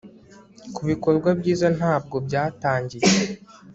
[0.75, 3.09] kubikorwa byiza ntabwo byatangiye